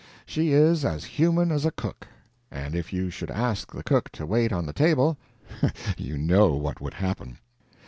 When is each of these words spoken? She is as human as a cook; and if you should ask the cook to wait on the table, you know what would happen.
She 0.25 0.51
is 0.51 0.83
as 0.83 1.03
human 1.05 1.51
as 1.51 1.63
a 1.63 1.69
cook; 1.69 2.07
and 2.49 2.73
if 2.73 2.91
you 2.91 3.11
should 3.11 3.29
ask 3.29 3.71
the 3.71 3.83
cook 3.83 4.11
to 4.13 4.25
wait 4.25 4.51
on 4.51 4.65
the 4.65 4.73
table, 4.73 5.15
you 5.95 6.17
know 6.17 6.53
what 6.55 6.81
would 6.81 6.95
happen. 6.95 7.37